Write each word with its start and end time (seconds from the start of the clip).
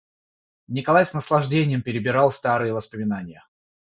Николай 0.67 1.05
с 1.05 1.13
наслаждением 1.13 1.83
перебирал 1.83 2.31
старые 2.31 2.73
воспоминания. 2.73 3.45